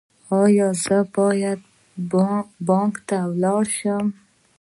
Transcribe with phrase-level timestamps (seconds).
[0.39, 1.59] ایا زه باید
[2.67, 4.05] بانک ته لاړ شم؟